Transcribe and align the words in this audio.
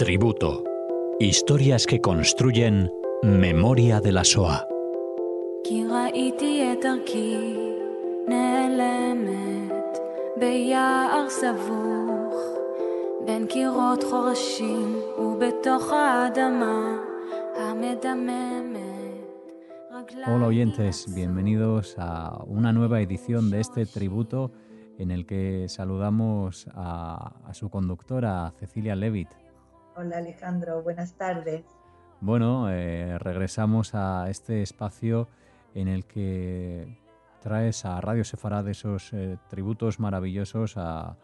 Tributo. 0.00 0.64
Historias 1.18 1.86
que 1.86 2.00
construyen 2.00 2.90
memoria 3.22 4.00
de 4.00 4.12
la 4.12 4.24
SOA. 4.24 4.66
Hola 20.26 20.46
oyentes, 20.46 21.14
bienvenidos 21.14 21.94
a 21.98 22.42
una 22.46 22.72
nueva 22.72 23.02
edición 23.02 23.50
de 23.50 23.60
este 23.60 23.84
tributo 23.84 24.50
en 25.00 25.10
el 25.10 25.24
que 25.24 25.66
saludamos 25.68 26.68
a, 26.74 27.32
su 27.52 27.70
conductora, 27.70 28.52
Cecilia 28.58 28.94
Levitt. 28.94 29.30
Hola 29.96 30.18
Alejandro, 30.18 30.82
buenas 30.82 31.14
tardes. 31.14 31.64
Bueno, 32.20 32.70
eh, 32.70 33.18
regresamos 33.18 33.94
a 33.94 34.28
este 34.28 34.60
espacio 34.60 35.28
en 35.74 35.88
el 35.88 36.04
que 36.04 36.98
traes 37.40 37.86
a 37.86 37.98
Radio 38.02 38.24
Sefarad 38.24 38.68
esos 38.68 39.14
eh, 39.14 39.38
tributos 39.48 40.00
maravillosos 40.00 40.74
a, 40.76 41.16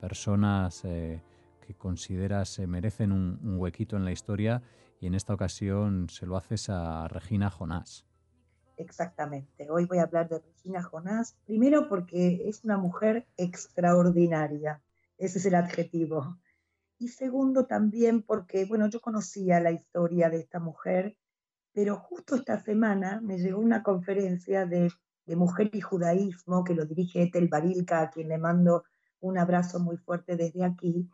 personas 0.00 0.86
eh, 0.86 1.20
que 1.60 1.74
consideras 1.74 2.58
merecen 2.60 3.12
un 3.12 3.58
huequito 3.58 3.98
en 3.98 4.06
la 4.06 4.12
historia 4.12 4.62
y 5.02 5.06
en 5.06 5.14
esta 5.14 5.34
ocasión 5.34 6.08
se 6.08 6.24
lo 6.24 6.38
haces 6.38 6.70
a 6.70 7.06
Regina 7.08 7.50
Jonás. 7.50 8.05
Exactamente. 8.76 9.70
Hoy 9.70 9.86
voy 9.86 9.98
a 9.98 10.02
hablar 10.02 10.28
de 10.28 10.38
Regina 10.38 10.82
Jonás, 10.82 11.36
primero 11.46 11.88
porque 11.88 12.42
es 12.46 12.62
una 12.62 12.76
mujer 12.76 13.26
extraordinaria, 13.38 14.82
ese 15.16 15.38
es 15.38 15.46
el 15.46 15.54
adjetivo. 15.54 16.38
Y 16.98 17.08
segundo 17.08 17.66
también 17.66 18.22
porque, 18.22 18.66
bueno, 18.66 18.88
yo 18.88 19.00
conocía 19.00 19.60
la 19.60 19.72
historia 19.72 20.28
de 20.28 20.38
esta 20.38 20.60
mujer, 20.60 21.16
pero 21.72 21.96
justo 21.96 22.36
esta 22.36 22.60
semana 22.60 23.20
me 23.22 23.38
llegó 23.38 23.60
una 23.60 23.82
conferencia 23.82 24.66
de, 24.66 24.92
mujer 25.26 25.70
y 25.72 25.80
judaísmo 25.80 26.62
que 26.62 26.74
lo 26.74 26.84
dirige 26.84 27.22
Etel 27.22 27.48
Barilka, 27.48 28.00
a 28.00 28.10
quien 28.10 28.28
le 28.28 28.38
mando 28.38 28.84
un 29.20 29.38
abrazo 29.38 29.80
muy 29.80 29.96
fuerte 29.96 30.36
desde 30.36 30.64
aquí. 30.64 31.10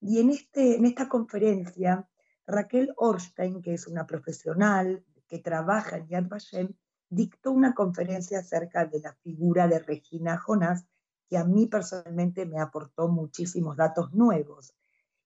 Y 0.00 0.20
en, 0.20 0.30
este, 0.30 0.76
en 0.76 0.84
esta 0.84 1.08
conferencia 1.08 2.06
Raquel 2.46 2.92
Orstein, 2.96 3.62
que 3.62 3.74
es 3.74 3.86
una 3.86 4.06
profesional 4.06 5.04
que 5.26 5.38
trabaja 5.38 5.96
en 5.96 6.08
Yad 6.08 6.28
Vashem, 6.28 6.74
dictó 7.08 7.52
una 7.52 7.74
conferencia 7.74 8.40
acerca 8.40 8.84
de 8.86 9.00
la 9.00 9.14
figura 9.14 9.68
de 9.68 9.78
Regina 9.78 10.38
Jonás, 10.38 10.86
que 11.28 11.36
a 11.36 11.44
mí 11.44 11.66
personalmente 11.66 12.46
me 12.46 12.60
aportó 12.60 13.08
muchísimos 13.08 13.76
datos 13.76 14.12
nuevos. 14.12 14.74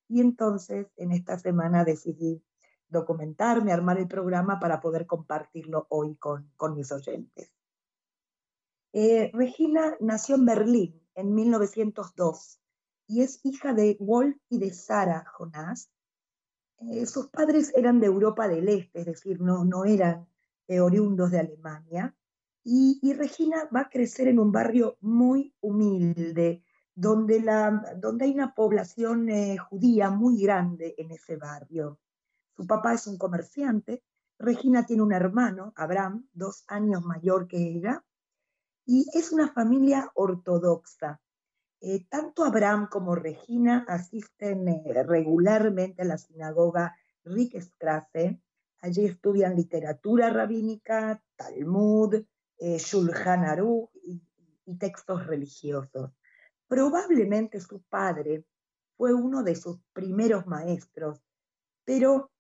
Y 0.08 0.20
entonces 0.20 0.88
en 0.96 1.12
esta 1.12 1.38
semana 1.38 1.84
decidí 1.84 2.42
documentarme, 2.88 3.72
armar 3.72 3.98
el 3.98 4.08
programa 4.08 4.58
para 4.58 4.80
poder 4.80 5.06
compartirlo 5.06 5.86
hoy 5.88 6.16
con, 6.16 6.50
mis 6.74 6.90
oyentes. 6.90 7.52
Eh, 8.92 9.30
Regina 9.32 9.96
nació 10.00 10.34
en 10.34 10.44
Berlín 10.46 11.02
en 11.14 11.34
1902 11.34 12.60
y 13.06 13.22
es 13.22 13.40
hija 13.44 13.72
de 13.72 13.96
Wolf 14.00 14.36
y 14.48 14.58
de 14.58 14.72
Sara 14.72 15.24
Jonás, 15.32 15.90
eh, 16.80 17.04
sus 17.04 17.28
padres 17.28 17.72
eran 17.76 18.00
de 18.00 18.06
Europa 18.06 18.48
del 18.48 18.68
Este, 18.68 19.00
es 19.00 19.06
decir, 19.06 19.40
no, 19.40 19.64
no 19.64 19.84
eran 19.84 20.26
eh, 20.70 20.80
oriundos 20.80 21.32
de 21.32 21.40
Alemania, 21.40 22.14
y, 22.62 23.12
Regina 23.14 23.68
va 23.74 23.80
a 23.80 23.88
crecer 23.88 24.28
en 24.28 24.38
un 24.38 24.52
barrio 24.52 24.96
muy 25.00 25.52
humilde, 25.60 26.62
donde, 26.94 27.40
la, 27.40 27.96
donde 27.96 28.26
hay 28.26 28.34
una 28.34 28.54
población 28.54 29.28
eh, 29.30 29.56
judía 29.58 30.10
muy 30.10 30.40
grande 30.40 30.94
en 30.96 31.10
ese 31.10 31.34
barrio. 31.36 31.98
Su 32.54 32.68
papá 32.68 32.94
es 32.94 33.08
un 33.08 33.18
comerciante, 33.18 34.04
Regina 34.38 34.86
tiene 34.86 35.02
un 35.02 35.12
hermano, 35.12 35.72
Abraham, 35.74 36.28
dos 36.32 36.62
años 36.68 37.04
mayor 37.04 37.48
que 37.48 37.56
ella, 37.56 38.04
y 38.86 39.06
es 39.12 39.32
una 39.32 39.52
familia 39.52 40.12
ortodoxa. 40.14 41.20
Eh, 41.80 42.06
tanto 42.08 42.44
Abraham 42.44 42.88
como 42.88 43.16
Regina 43.16 43.84
asisten 43.88 44.68
eh, 44.68 45.02
regularmente 45.02 46.02
a 46.02 46.04
la 46.04 46.18
sinagoga 46.18 46.94
Rickstrasse. 47.24 48.40
Allí 48.80 49.06
estudian 49.06 49.56
literatura 49.56 50.30
rabínica, 50.30 51.22
Talmud, 51.36 52.14
eh, 52.58 52.78
Shulchan 52.78 53.44
Aruch 53.44 53.90
y, 54.04 54.22
textos 54.78 55.26
religiosos. 55.26 56.12
Probablemente 56.68 57.60
su 57.60 57.82
padre 57.82 58.44
fue 58.96 59.12
uno 59.12 59.42
de 59.42 59.56
sus 59.56 59.80
primeros 59.92 60.46
maestros, 60.46 61.20
pero 61.84 62.30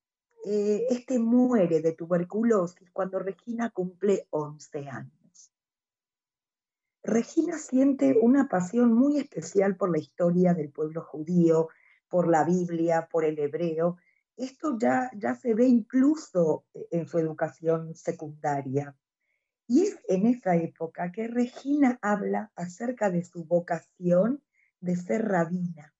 este 0.44 1.18
muere 1.18 1.80
de 1.82 1.92
tuberculosis 1.92 2.88
cuando 2.92 3.18
Regina 3.18 3.70
cumple 3.70 4.28
11 4.30 4.88
años. 4.88 5.20
Regina 7.02 7.58
siente 7.58 8.18
una 8.20 8.48
pasión 8.48 8.92
muy 8.92 9.18
especial 9.18 9.76
por 9.76 9.90
la 9.90 9.98
historia 9.98 10.52
del 10.52 10.70
pueblo 10.70 11.02
judío, 11.02 11.68
por 12.08 12.28
la 12.28 12.44
Biblia, 12.44 13.08
por 13.10 13.24
el 13.24 13.38
hebreo. 13.38 13.96
Esto 14.40 14.78
ya, 14.78 15.10
ya 15.14 15.34
se 15.34 15.52
ve 15.52 15.66
incluso 15.66 16.64
en 16.90 17.06
su 17.06 17.18
educación 17.18 17.94
secundaria. 17.94 18.96
Y 19.66 19.82
es 19.82 19.98
en 20.08 20.26
esa 20.26 20.56
época 20.56 21.12
que 21.12 21.28
Regina 21.28 21.98
habla 22.00 22.50
acerca 22.56 23.10
de 23.10 23.22
su 23.22 23.44
vocación 23.44 24.42
de 24.80 24.96
ser 24.96 25.28
rabina. 25.28 25.94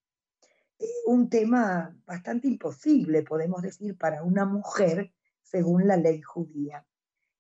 Un 1.05 1.29
tema 1.29 1.95
bastante 2.07 2.49
imposible, 2.49 3.23
podemos 3.25 3.61
decir, 3.61 3.99
para 3.99 4.23
una 4.23 4.47
mujer 4.47 5.13
según 5.43 5.87
la 5.87 5.99
ley 5.99 6.23
judía. 6.23 6.87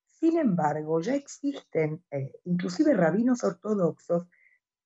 Sin 0.05 0.37
embargo, 0.37 1.01
ya 1.01 1.15
existen 1.15 2.05
eh, 2.11 2.35
inclusive 2.45 2.93
rabinos 2.93 3.43
ortodoxos 3.43 4.27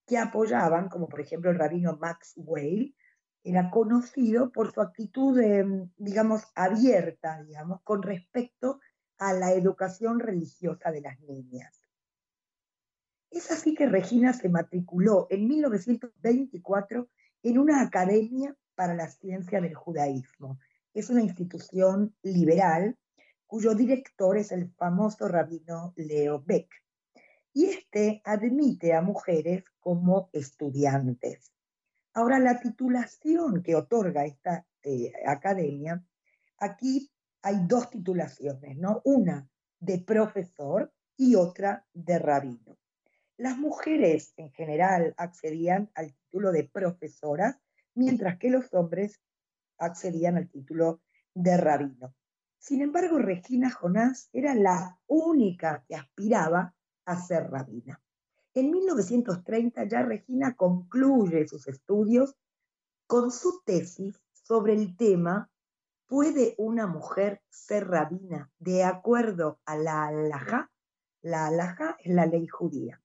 que 0.07 0.17
apoyaban, 0.17 0.89
como 0.89 1.09
por 1.09 1.21
ejemplo 1.21 1.51
el 1.51 1.59
rabino 1.59 1.97
Max 1.97 2.35
Weil, 2.37 2.95
era 3.45 3.71
conocido 3.71 4.51
por 4.51 4.73
su 4.73 4.81
actitud, 4.81 5.39
em, 5.39 5.91
digamos, 5.99 6.45
abierta, 6.55 7.43
digamos, 7.43 7.83
con 7.83 8.03
respecto 8.03 8.81
a 9.19 9.35
la 9.35 9.53
educación 9.53 10.19
religiosa 10.19 10.91
de 10.91 11.03
las 11.03 11.21
niñas. 11.21 11.83
Es 13.31 13.51
así 13.51 13.75
que 13.75 13.87
Regina 13.87 14.33
se 14.33 14.49
matriculó 14.49 15.27
en 15.29 15.47
1924 15.47 17.09
en 17.43 17.59
una 17.59 17.83
academia 17.83 18.57
para 18.75 18.95
la 18.95 19.09
ciencia 19.09 19.61
del 19.61 19.75
judaísmo. 19.75 20.59
Es 20.95 21.11
una 21.11 21.21
institución 21.21 22.15
liberal 22.23 22.97
cuyo 23.47 23.75
director 23.75 24.39
es 24.39 24.53
el 24.53 24.71
famoso 24.71 25.29
rabino 25.29 25.93
Leo 25.97 26.43
Beck. 26.43 26.69
Y 27.53 27.67
este 27.67 28.23
admite 28.25 28.95
a 28.95 29.03
mujeres 29.03 29.65
como 29.81 30.31
estudiantes. 30.33 31.54
Ahora, 32.15 32.39
la 32.39 32.61
titulación 32.61 33.63
que 33.63 33.75
otorga 33.75 34.25
esta 34.25 34.65
eh, 34.85 35.13
academia, 35.27 36.01
aquí 36.59 37.11
hay 37.43 37.57
dos 37.67 37.91
titulaciones, 37.91 38.79
¿no? 38.79 39.03
Una 39.05 39.49
de 39.81 39.99
profesor 39.99 40.93
y 41.17 41.35
otra 41.35 41.85
de 41.93 42.21
rabino. 42.21 42.79
Las 43.37 43.59
mujeres 43.59 44.33
en 44.37 44.53
general 44.53 45.13
accedían 45.17 45.91
al 45.97 46.15
título 46.15 46.53
de 46.53 46.65
profesoras, 46.65 47.59
mientras 47.95 48.39
que 48.39 48.51
los 48.51 48.73
hombres 48.75 49.21
accedían 49.79 50.37
al 50.37 50.49
título 50.49 51.03
de 51.35 51.57
rabino. 51.57 52.15
Sin 52.59 52.81
embargo, 52.81 53.19
Regina 53.19 53.73
Jonás 53.73 54.31
era 54.33 54.55
la 54.55 55.01
única 55.09 55.85
que 55.89 55.97
aspiraba 55.97 56.75
a 57.07 57.21
ser 57.21 57.51
rabina. 57.51 58.01
En 58.55 58.71
1930 58.71 59.85
ya 59.85 60.03
Regina 60.03 60.57
concluye 60.57 61.47
sus 61.47 61.67
estudios 61.69 62.35
con 63.07 63.31
su 63.31 63.63
tesis 63.65 64.21
sobre 64.33 64.75
el 64.75 64.97
tema 64.97 65.51
¿Puede 66.07 66.55
una 66.59 66.87
mujer 66.87 67.43
ser 67.49 67.89
rabina 67.89 68.51
de 68.59 68.85
acuerdo 68.85 69.59
a 69.65 69.77
la 69.77 70.07
alhaja? 70.07 70.71
La 71.23 71.47
alhaja 71.47 71.97
es 71.99 72.15
la 72.15 72.27
ley 72.27 72.47
judía. 72.47 73.03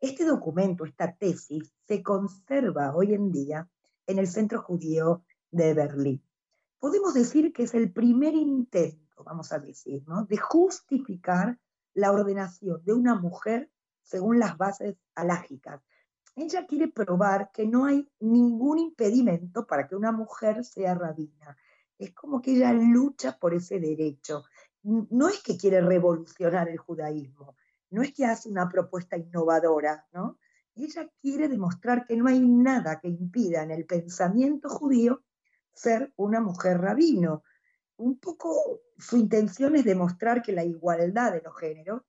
Este 0.00 0.24
documento, 0.24 0.84
esta 0.84 1.14
tesis, 1.16 1.72
se 1.86 2.02
conserva 2.02 2.94
hoy 2.94 3.14
en 3.14 3.30
día 3.30 3.68
en 4.06 4.18
el 4.18 4.26
Centro 4.26 4.60
Judío 4.60 5.24
de 5.50 5.72
Berlín 5.72 6.22
podemos 6.84 7.14
decir 7.14 7.50
que 7.54 7.62
es 7.62 7.72
el 7.72 7.90
primer 7.90 8.34
intento, 8.34 9.24
vamos 9.24 9.52
a 9.52 9.58
decir, 9.58 10.04
¿no? 10.06 10.26
de 10.26 10.36
justificar 10.36 11.58
la 11.94 12.12
ordenación 12.12 12.84
de 12.84 12.92
una 12.92 13.14
mujer 13.14 13.70
según 14.04 14.38
las 14.38 14.56
bases 14.56 14.96
alágicas. 15.14 15.82
Ella 16.36 16.66
quiere 16.66 16.88
probar 16.88 17.50
que 17.52 17.66
no 17.66 17.86
hay 17.86 18.08
ningún 18.20 18.78
impedimento 18.78 19.66
para 19.66 19.86
que 19.86 19.96
una 19.96 20.12
mujer 20.12 20.64
sea 20.64 20.94
rabina. 20.94 21.56
Es 21.98 22.12
como 22.12 22.40
que 22.40 22.52
ella 22.52 22.72
lucha 22.72 23.38
por 23.38 23.54
ese 23.54 23.80
derecho. 23.80 24.44
No 24.82 25.28
es 25.28 25.42
que 25.42 25.56
quiere 25.56 25.80
revolucionar 25.80 26.68
el 26.68 26.78
judaísmo, 26.78 27.56
no 27.90 28.02
es 28.02 28.12
que 28.12 28.26
hace 28.26 28.48
una 28.48 28.68
propuesta 28.68 29.16
innovadora, 29.16 30.06
¿no? 30.12 30.38
ella 30.76 31.08
quiere 31.20 31.48
demostrar 31.48 32.04
que 32.06 32.16
no 32.16 32.26
hay 32.26 32.40
nada 32.40 33.00
que 33.00 33.08
impida 33.08 33.62
en 33.62 33.70
el 33.70 33.86
pensamiento 33.86 34.68
judío 34.68 35.22
ser 35.72 36.12
una 36.16 36.40
mujer 36.40 36.80
rabino. 36.80 37.44
Un 37.96 38.18
poco 38.18 38.80
su 38.98 39.16
intención 39.16 39.76
es 39.76 39.84
demostrar 39.84 40.42
que 40.42 40.52
la 40.52 40.64
igualdad 40.64 41.32
de 41.32 41.42
los 41.42 41.56
géneros 41.56 42.02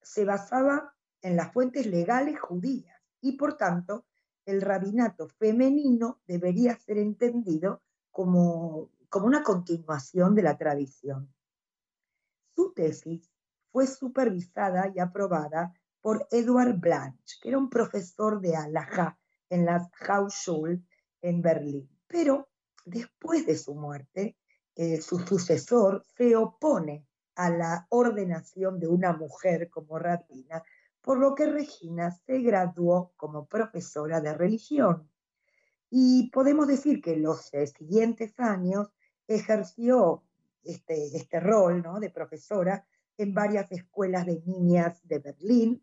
se 0.00 0.24
basaba 0.24 0.94
en 1.22 1.36
las 1.36 1.52
fuentes 1.52 1.86
legales 1.86 2.40
judías 2.40 3.00
y 3.20 3.32
por 3.32 3.56
tanto 3.56 4.06
el 4.44 4.60
rabinato 4.62 5.28
femenino 5.28 6.20
debería 6.26 6.76
ser 6.78 6.98
entendido 6.98 7.82
como, 8.10 8.90
como 9.08 9.26
una 9.26 9.42
continuación 9.42 10.34
de 10.34 10.42
la 10.42 10.56
tradición. 10.56 11.32
Su 12.54 12.72
tesis 12.72 13.30
fue 13.70 13.86
supervisada 13.86 14.90
y 14.94 14.98
aprobada 14.98 15.72
por 16.00 16.26
Edward 16.30 16.78
Blanch, 16.78 17.40
que 17.40 17.50
era 17.50 17.58
un 17.58 17.68
profesor 17.68 18.40
de 18.40 18.56
Alajá 18.56 19.18
en 19.50 19.66
la 19.66 19.90
Hausschule 20.08 20.82
en 21.20 21.42
Berlín. 21.42 21.88
Pero 22.06 22.48
después 22.84 23.46
de 23.46 23.56
su 23.56 23.74
muerte, 23.74 24.36
eh, 24.74 25.00
su 25.00 25.18
sucesor 25.18 26.02
se 26.16 26.36
opone 26.36 27.06
a 27.34 27.50
la 27.50 27.86
ordenación 27.90 28.80
de 28.80 28.88
una 28.88 29.12
mujer 29.12 29.70
como 29.70 29.98
rabina, 29.98 30.62
por 31.08 31.18
lo 31.18 31.34
que 31.34 31.46
Regina 31.46 32.10
se 32.10 32.40
graduó 32.40 33.14
como 33.16 33.46
profesora 33.46 34.20
de 34.20 34.34
religión. 34.34 35.10
Y 35.88 36.28
podemos 36.28 36.68
decir 36.68 37.00
que 37.00 37.16
los 37.16 37.46
siguientes 37.46 38.38
años 38.38 38.92
ejerció 39.26 40.22
este, 40.62 41.16
este 41.16 41.40
rol 41.40 41.82
¿no? 41.82 41.98
de 41.98 42.10
profesora 42.10 42.86
en 43.16 43.32
varias 43.32 43.72
escuelas 43.72 44.26
de 44.26 44.42
niñas 44.44 45.00
de 45.02 45.20
Berlín, 45.20 45.82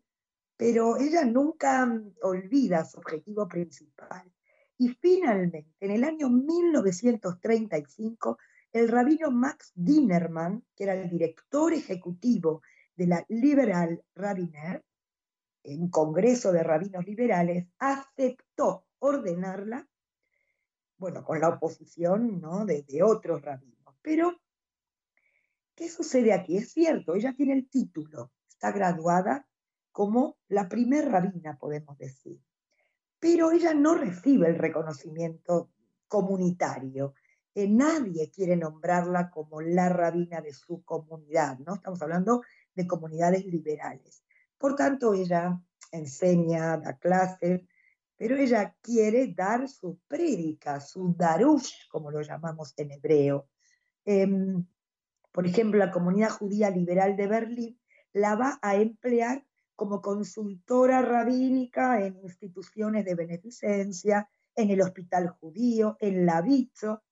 pero 0.56 0.96
ella 0.96 1.24
nunca 1.24 1.84
mm, 1.84 2.18
olvida 2.22 2.84
su 2.84 2.98
objetivo 2.98 3.48
principal. 3.48 4.32
Y 4.78 4.90
finalmente, 4.90 5.66
en 5.80 5.90
el 5.90 6.04
año 6.04 6.30
1935, 6.30 8.38
el 8.72 8.86
rabino 8.86 9.32
Max 9.32 9.72
Dinerman, 9.74 10.62
que 10.76 10.84
era 10.84 10.94
el 10.94 11.10
director 11.10 11.72
ejecutivo 11.72 12.62
de 12.94 13.08
la 13.08 13.26
Liberal 13.28 14.04
Rabbiner, 14.14 14.84
un 15.74 15.90
congreso 15.90 16.52
de 16.52 16.62
rabinos 16.62 17.04
liberales, 17.06 17.66
aceptó 17.78 18.86
ordenarla, 18.98 19.88
bueno, 20.98 21.24
con 21.24 21.40
la 21.40 21.48
oposición 21.48 22.40
¿no? 22.40 22.64
de, 22.64 22.84
otros 23.02 23.42
rabinos. 23.42 23.94
Pero, 24.02 24.40
¿qué 25.74 25.88
sucede 25.88 26.32
aquí? 26.32 26.56
Es 26.56 26.72
cierto, 26.72 27.14
ella 27.14 27.34
tiene 27.36 27.54
el 27.54 27.68
título, 27.68 28.32
está 28.48 28.72
graduada 28.72 29.46
como 29.92 30.38
la 30.48 30.68
primer 30.68 31.08
rabina, 31.08 31.58
podemos 31.58 31.98
decir. 31.98 32.40
Pero 33.18 33.50
ella 33.50 33.74
no 33.74 33.94
recibe 33.94 34.48
el 34.48 34.58
reconocimiento 34.58 35.70
comunitario. 36.06 37.14
Nadie 37.54 38.30
quiere 38.30 38.56
nombrarla 38.56 39.30
como 39.30 39.62
la 39.62 39.88
rabina 39.88 40.42
de 40.42 40.52
su 40.52 40.84
comunidad, 40.84 41.58
¿no? 41.60 41.76
Estamos 41.76 42.02
hablando 42.02 42.42
de 42.74 42.86
comunidades 42.86 43.46
liberales. 43.46 44.25
Por 44.58 44.74
tanto, 44.74 45.14
ella 45.14 45.60
enseña, 45.92 46.76
da 46.78 46.96
clases, 46.98 47.62
pero 48.16 48.36
ella 48.36 48.74
quiere 48.80 49.32
dar 49.34 49.68
su 49.68 49.98
prédica, 50.08 50.80
su 50.80 51.14
darush, 51.16 51.88
como 51.90 52.10
lo 52.10 52.22
llamamos 52.22 52.72
en 52.76 52.92
hebreo. 52.92 53.48
Em, 54.04 54.64
por 55.32 55.46
ejemplo, 55.46 55.78
la 55.78 55.90
comunidad 55.90 56.30
judía 56.30 56.70
liberal 56.70 57.16
de 57.16 57.26
Berlín 57.26 57.80
la 58.12 58.34
va 58.36 58.58
a 58.62 58.76
emplear 58.76 59.44
como 59.74 60.00
consultora 60.00 61.02
rabínica 61.02 62.00
en 62.00 62.16
instituciones 62.22 63.04
de 63.04 63.14
beneficencia, 63.14 64.28
en 64.54 64.70
el 64.70 64.80
Hospital 64.80 65.28
Judío, 65.28 65.98
en 66.00 66.24
la 66.24 66.40
Vicho. 66.40 67.02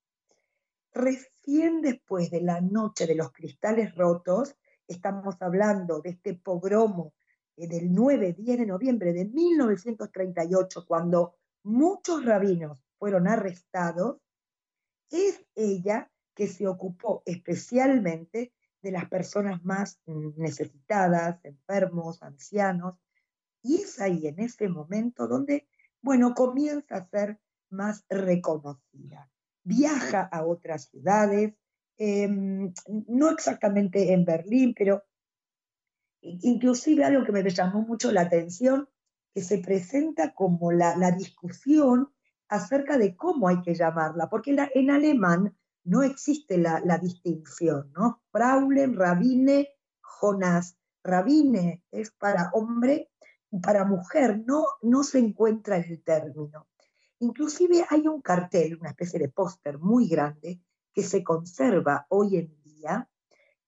Recién 0.95 1.83
después 1.83 2.31
de 2.31 2.41
la 2.41 2.63
noche 2.63 3.07
de 3.07 3.17
los 3.17 3.31
cristales 3.33 3.95
rotos, 3.95 4.57
estamos 4.89 5.37
hablando 5.41 6.01
de 6.01 6.11
este 6.11 6.33
pogromo 6.33 7.13
del 7.57 7.91
9-10 7.91 8.59
de 8.59 8.67
noviembre 8.67 9.13
de 9.13 9.25
1938, 9.27 10.85
cuando 10.87 11.37
muchos 11.63 12.25
rabinos 12.25 12.85
fueron 12.99 13.29
arrestados, 13.29 14.19
es 15.11 15.45
ella 15.55 16.11
que 16.35 16.49
se 16.49 16.67
ocupó 16.67 17.23
especialmente 17.27 18.53
de 18.83 18.91
las 18.91 19.09
personas 19.09 19.65
más 19.65 20.01
necesitadas, 20.07 21.43
enfermos, 21.45 22.23
ancianos, 22.23 22.97
y 23.63 23.77
es 23.77 24.01
ahí 24.01 24.27
en 24.27 24.41
ese 24.41 24.69
momento 24.69 25.27
donde, 25.27 25.67
bueno, 26.03 26.35
comienza 26.35 26.97
a 26.97 27.09
ser 27.09 27.41
más 27.71 28.05
reconocida. 28.11 29.31
Viaja 29.63 30.23
a 30.23 30.45
otras 30.45 30.91
ciudades, 30.91 31.55
em, 31.97 32.75
no 33.09 33.31
exactamente 33.31 34.13
en 34.13 34.25
Berlín, 34.27 34.75
pero 34.77 35.03
inclusive 36.25 37.05
algo 37.05 37.25
que 37.25 37.33
me 37.33 37.49
llamó 37.49 37.83
mucho 37.83 38.11
la 38.11 38.23
atención, 38.23 38.89
que 39.35 39.43
se 39.43 39.59
presenta 39.59 40.35
como 40.35 40.73
la, 40.73 41.11
discusión 41.13 42.13
acerca 42.49 42.99
de 42.99 43.17
cómo 43.17 43.49
hay 43.49 43.61
que 43.63 43.75
llamarla, 43.75 44.29
porque 44.31 44.57
en 44.75 44.91
alemán 44.91 45.57
no 45.85 46.03
existe 46.03 46.57
la, 46.57 46.99
distinción, 46.99 47.93
¿no? 47.93 48.23
Fraulen, 48.31 48.97
Rabine, 48.97 49.69
Jonás. 50.01 50.77
Rabine 51.03 51.85
es 51.91 52.11
para 52.13 52.51
hombre 52.55 53.11
y 53.51 53.61
para 53.61 53.85
mujer, 53.85 54.43
no, 54.47 54.65
no 54.83 55.03
se 55.05 55.19
encuentra 55.19 55.77
el 55.77 56.03
término. 56.03 56.67
Inclusive 57.19 57.85
hay 57.91 58.09
un 58.09 58.23
cartel, 58.23 58.79
una 58.81 58.91
especie 58.91 59.19
de 59.19 59.29
póster 59.29 59.79
muy 59.79 60.09
grande, 60.09 60.63
que 60.93 61.03
se 61.03 61.23
conserva 61.23 62.07
hoy 62.09 62.39
en 62.39 62.63
día, 62.63 63.09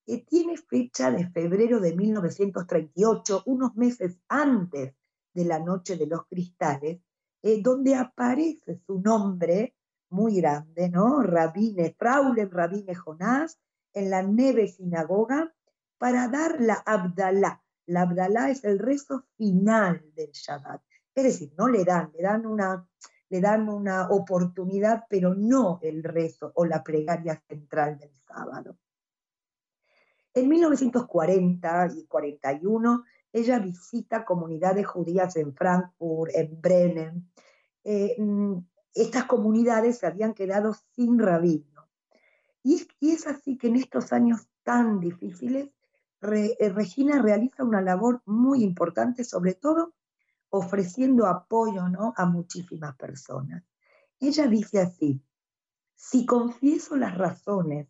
que 0.07 0.19
tiene 0.19 0.57
fecha 0.57 1.11
de 1.11 1.29
febrero 1.31 1.81
de 1.81 1.97
1938, 1.97 3.43
unos 3.47 3.75
meses 3.75 4.21
antes 4.29 4.95
de 5.35 5.45
la 5.45 5.59
Noche 5.59 5.97
de 5.97 6.07
los 6.07 6.27
Cristales, 6.27 7.01
eh, 7.43 7.61
donde 7.61 7.97
aparece 7.97 8.81
su 8.87 9.01
nombre 9.01 9.75
muy 10.11 10.37
grande, 10.41 10.89
¿no? 10.89 11.23
Rabine, 11.23 11.95
Fraulen 11.99 12.51
Rabine 12.51 12.95
Jonás, 12.95 13.59
en 13.93 14.11
la 14.11 14.23
Neve 14.23 14.69
Sinagoga, 14.69 15.53
para 15.99 16.29
dar 16.29 16.61
la 16.61 16.75
Abdalá. 16.75 17.63
La 17.87 18.03
Abdalá 18.03 18.51
es 18.51 18.63
el 18.65 18.79
rezo 18.79 19.25
final 19.37 20.05
del 20.15 20.31
Shabbat. 20.31 20.83
Es 21.15 21.25
decir, 21.25 21.53
no 21.59 21.67
le 21.67 21.85
dan, 21.85 22.13
le 22.15 22.23
dan 22.23 22.47
una, 22.47 22.87
le 23.29 23.41
dan 23.41 23.69
una 23.69 24.09
oportunidad, 24.11 25.05
pero 25.09 25.35
no 25.35 25.81
el 25.83 26.05
rezo 26.05 26.53
o 26.55 26.65
la 26.65 26.85
plegaria 26.85 27.43
central 27.49 27.99
del 27.99 28.13
sábado. 28.27 28.77
En 30.37 30.51
1940 30.51 31.89
y 31.97 32.05
41, 32.05 33.05
ella 33.33 33.59
visita 33.59 34.27
comunidades 34.27 34.87
judías 34.87 35.35
en 35.37 35.55
Frankfurt, 35.55 36.31
en 36.35 36.61
Brennen. 36.61 37.31
Eh, 37.83 38.17
mm, 38.19 38.59
estas 38.93 39.25
comunidades 39.25 39.97
se 39.97 40.07
habían 40.07 40.35
quedado 40.35 40.75
sin 40.95 41.19
rabino. 41.19 41.89
Y 42.63 42.87
es, 43.01 43.27
así 43.27 43.57
que 43.57 43.69
en 43.69 43.77
estos 43.77 44.13
años 44.13 44.47
tan 44.63 45.01
difíciles, 45.01 45.71
eh, 46.21 46.69
Regina 46.69 47.23
realiza 47.23 47.65
una 47.65 47.81
labor 47.81 48.21
muy 48.27 48.63
importante, 48.63 49.25
sobre 49.25 49.55
todo 49.55 49.95
ofreciendo 50.51 51.29
apoyo 51.29 51.89
¿no? 51.89 52.13
a 52.15 52.27
muchísimas 52.27 52.95
personas. 52.97 53.65
Ella 54.21 54.47
dice 54.49 54.81
así, 54.81 55.23
si 55.95 56.27
confieso 56.27 56.95
las 56.95 57.17
razones 57.17 57.89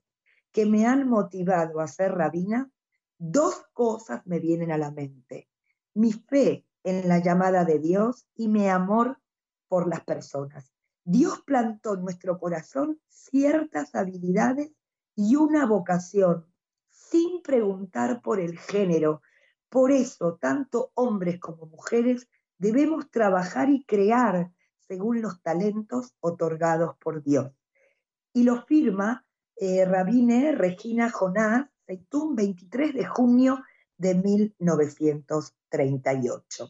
que 0.57 0.65
me 0.65 0.87
han 0.87 1.07
motivado 1.07 1.81
a 1.81 1.87
ser 1.87 2.13
rabina, 2.13 2.71
dos 3.19 3.67
cosas 3.75 4.23
me 4.27 4.41
vienen 4.41 4.73
a 4.73 4.79
la 4.79 4.91
mente. 4.91 5.51
Mi 5.93 6.13
fe 6.13 6.65
en 6.83 7.11
la 7.11 7.19
llamada 7.19 7.67
de 7.67 7.79
Dios 7.79 8.27
y 8.35 8.49
mi 8.49 8.67
amor 8.67 9.21
por 9.69 9.87
las 9.87 10.01
personas. 10.01 10.73
Dios 11.05 11.43
plantó 11.45 11.93
en 11.93 12.05
nuestro 12.05 12.39
corazón 12.39 12.99
ciertas 13.07 13.95
habilidades 13.95 14.73
y 15.15 15.37
una 15.37 15.67
vocación 15.67 16.47
sin 16.89 17.43
preguntar 17.43 18.23
por 18.23 18.41
el 18.41 18.59
género. 18.59 19.21
Por 19.69 19.93
eso, 19.93 20.39
tanto 20.41 20.91
hombres 20.95 21.39
como 21.39 21.67
mujeres 21.67 22.31
debemos 22.57 23.11
trabajar 23.11 23.69
y 23.69 23.85
crear 23.85 24.51
según 24.79 25.21
los 25.21 25.43
talentos 25.43 26.15
otorgados 26.21 26.97
por 26.97 27.23
Dios. 27.23 27.53
Y 28.33 28.45
lo 28.45 28.65
firma 28.65 29.26
eh, 29.57 29.85
Rabine 29.85 30.53
Regina 30.53 31.11
Jonás, 31.11 31.67
Seitún, 31.87 32.37
23 32.37 32.95
de 32.95 33.05
junio 33.05 33.65
de 33.97 34.15
1938. 34.15 36.69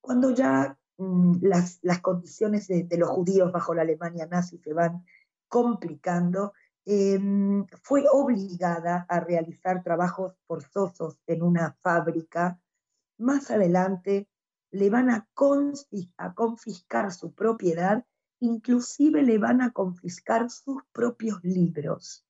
Cuando 0.00 0.30
ya 0.30 0.80
Mm, 1.00 1.38
las, 1.40 1.80
condiciones 2.02 2.68
de, 2.68 2.86
los 2.98 3.08
judíos 3.08 3.50
bajo 3.52 3.72
la 3.72 3.82
Alemania 3.82 4.26
nazi 4.26 4.58
se 4.58 4.74
van 4.74 5.02
complicando, 5.48 6.52
em, 6.84 7.66
fue 7.82 8.04
obligada 8.12 9.06
a 9.08 9.20
realizar 9.20 9.82
trabajos 9.82 10.34
forzosos 10.46 11.18
en 11.26 11.42
una 11.42 11.74
fábrica. 11.80 12.60
Más 13.16 13.50
adelante 13.50 14.28
le 14.72 14.90
van 14.90 15.08
a 15.08 15.26
confiscar 16.34 17.12
su 17.12 17.32
propiedad, 17.32 18.04
inclusive 18.40 19.22
le 19.22 19.38
van 19.38 19.62
a 19.62 19.70
confiscar 19.70 20.50
sus 20.50 20.82
propios 20.92 21.38
libros. 21.42 22.26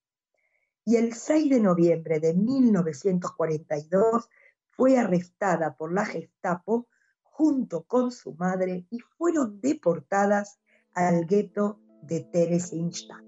Y 0.84 0.96
el 0.96 1.14
6 1.14 1.50
de 1.50 1.60
noviembre 1.60 2.20
de 2.20 2.34
1942 2.34 4.28
fue 4.70 4.98
arrestada 4.98 5.76
por 5.76 5.92
la 5.92 6.04
Gestapo 6.04 6.88
junto 7.22 7.84
con 7.84 8.10
su 8.12 8.34
madre 8.34 8.86
y 8.90 8.98
fueron 8.98 9.60
deportadas 9.60 10.58
al 10.94 11.26
gueto 11.26 11.80
de 12.02 12.20
Theresienstadt. 12.20 13.24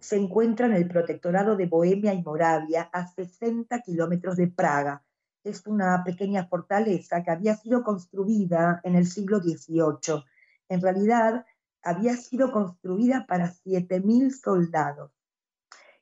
Se 0.00 0.16
encuentra 0.16 0.66
en 0.66 0.74
el 0.74 0.86
protectorado 0.86 1.56
de 1.56 1.66
Bohemia 1.66 2.14
y 2.14 2.22
Moravia, 2.22 2.88
a 2.92 3.06
60 3.06 3.80
kilómetros 3.80 4.36
de 4.36 4.48
Praga. 4.48 5.02
Es 5.42 5.66
una 5.66 6.02
pequeña 6.04 6.46
fortaleza 6.46 7.22
que 7.22 7.30
había 7.30 7.56
sido 7.56 7.82
construida 7.82 8.80
en 8.84 8.94
el 8.94 9.06
siglo 9.06 9.40
XVIII. 9.40 10.22
En 10.68 10.80
realidad, 10.80 11.44
había 11.82 12.16
sido 12.16 12.52
construida 12.52 13.26
para 13.26 13.52
7.000 13.52 14.30
soldados. 14.30 15.12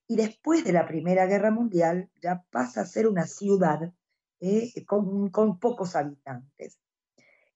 Y 0.06 0.16
después 0.16 0.64
de 0.64 0.72
la 0.72 0.86
Primera 0.86 1.26
Guerra 1.26 1.50
Mundial 1.50 2.10
ya 2.20 2.44
pasa 2.50 2.82
a 2.82 2.86
ser 2.86 3.08
una 3.08 3.26
ciudad 3.26 3.92
eh, 4.40 4.84
con, 4.84 5.30
con 5.30 5.58
pocos 5.58 5.96
habitantes. 5.96 6.78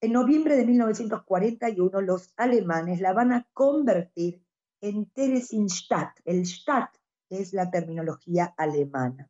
En 0.00 0.12
noviembre 0.12 0.56
de 0.56 0.64
1941 0.64 2.00
los 2.00 2.32
alemanes 2.36 3.00
la 3.00 3.12
van 3.12 3.32
a 3.32 3.46
convertir 3.52 4.42
en 4.80 5.06
Theresienstadt. 5.06 6.20
El 6.24 6.46
Stadt 6.46 6.94
es 7.28 7.52
la 7.52 7.68
terminología 7.70 8.54
alemana. 8.56 9.28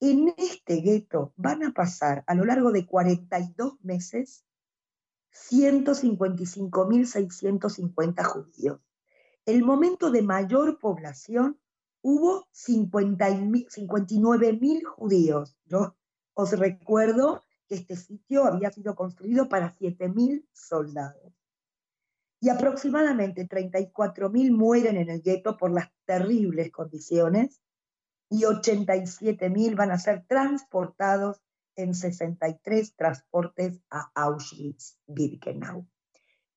En 0.00 0.32
este 0.36 0.80
gueto 0.80 1.32
van 1.36 1.64
a 1.64 1.72
pasar 1.72 2.22
a 2.26 2.34
lo 2.34 2.44
largo 2.44 2.70
de 2.70 2.86
42 2.86 3.82
meses 3.82 4.44
155.650 5.32 8.24
judíos. 8.24 8.80
El 9.44 9.64
momento 9.64 10.10
de 10.10 10.22
mayor 10.22 10.78
población 10.78 11.60
hubo 12.00 12.46
59.000 12.52 14.84
judíos. 14.84 15.58
Yo 15.64 15.96
os 16.34 16.52
recuerdo 16.52 17.42
que 17.66 17.74
este 17.74 17.96
sitio 17.96 18.44
había 18.44 18.70
sido 18.70 18.94
construido 18.94 19.48
para 19.48 19.74
7.000 19.74 20.46
soldados 20.52 21.32
y 22.40 22.50
aproximadamente 22.50 23.48
34.000 23.48 24.52
mueren 24.52 24.96
en 24.96 25.10
el 25.10 25.22
gueto 25.22 25.56
por 25.56 25.70
las 25.72 25.90
terribles 26.04 26.70
condiciones 26.70 27.60
y 28.30 28.42
87.000 28.42 29.76
van 29.76 29.90
a 29.90 29.98
ser 29.98 30.24
transportados 30.26 31.40
en 31.74 31.94
63 31.94 32.94
transportes 32.96 33.80
a 33.90 34.10
Auschwitz-Birkenau. 34.14 35.86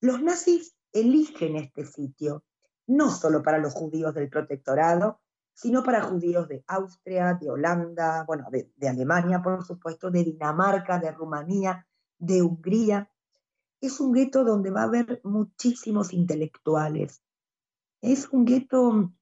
Los 0.00 0.22
nazis 0.22 0.74
eligen 0.92 1.56
este 1.56 1.86
sitio 1.86 2.44
no 2.86 3.10
solo 3.10 3.42
para 3.42 3.58
los 3.58 3.72
judíos 3.72 4.14
del 4.14 4.28
protectorado, 4.28 5.20
sino 5.54 5.82
para 5.82 6.02
judíos 6.02 6.48
de 6.48 6.64
Austria, 6.66 7.38
de 7.40 7.50
Holanda, 7.50 8.24
bueno, 8.26 8.48
de, 8.50 8.72
de 8.76 8.88
Alemania, 8.88 9.40
por 9.42 9.64
supuesto, 9.64 10.10
de 10.10 10.24
Dinamarca, 10.24 10.98
de 10.98 11.12
Rumanía, 11.12 11.86
de 12.18 12.42
Hungría, 12.42 13.11
es 13.82 13.98
un 14.00 14.12
gueto 14.12 14.44
donde 14.44 14.70
va 14.70 14.82
a 14.82 14.84
haber 14.84 15.20
muchísimos 15.24 16.12
intelectuales. 16.12 17.20
Es 18.00 18.28
un 18.30 18.44
gueto 18.44 19.12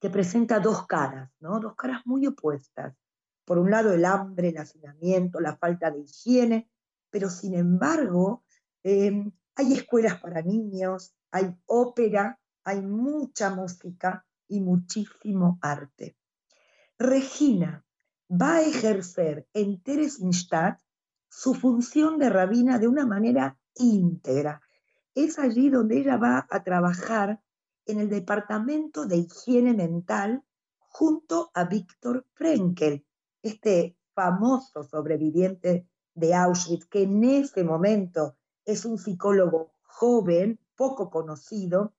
que 0.00 0.08
presenta 0.08 0.60
dos 0.60 0.86
caras, 0.86 1.30
¿no? 1.40 1.60
Dos 1.60 1.74
caras 1.76 2.06
muy 2.06 2.26
opuestas. 2.26 2.96
Por 3.44 3.58
un 3.58 3.70
lado, 3.70 3.92
el 3.92 4.06
hambre, 4.06 4.48
el 4.48 4.56
hacinamiento, 4.56 5.40
la 5.40 5.56
falta 5.56 5.90
de 5.90 6.00
higiene, 6.00 6.70
pero 7.10 7.28
sin 7.28 7.54
embargo, 7.54 8.44
em, 8.82 9.30
hay 9.54 9.74
escuelas 9.74 10.18
para 10.20 10.40
niños, 10.40 11.14
hay 11.30 11.54
ópera, 11.66 12.40
hay 12.64 12.80
mucha 12.80 13.54
música 13.54 14.24
y 14.48 14.60
muchísimo 14.60 15.58
arte. 15.60 16.16
Regina 16.98 17.84
va 18.30 18.56
a 18.56 18.62
ejercer 18.62 19.46
en 19.52 19.82
Theresienstadt 19.82 20.80
su 21.28 21.54
función 21.54 22.18
de 22.18 22.30
rabina 22.30 22.78
de 22.78 22.88
una 22.88 23.04
manera 23.04 23.58
íntegra. 23.78 24.60
Es 25.14 25.38
allí 25.38 25.70
donde 25.70 25.98
ella 25.98 26.16
va 26.16 26.46
a 26.50 26.62
trabajar 26.62 27.40
en 27.86 28.00
el 28.00 28.08
departamento 28.08 29.06
de 29.06 29.16
higiene 29.16 29.74
mental 29.74 30.44
junto 30.78 31.50
a 31.54 31.64
Víctor 31.64 32.26
Frenkel, 32.34 33.04
este 33.42 33.96
famoso 34.14 34.82
sobreviviente 34.82 35.88
de 36.14 36.34
Auschwitz, 36.34 36.86
que 36.86 37.02
en 37.02 37.24
ese 37.24 37.64
momento 37.64 38.36
es 38.64 38.84
un 38.84 38.98
psicólogo 38.98 39.72
joven, 39.82 40.58
poco 40.76 41.10
conocido, 41.10 41.94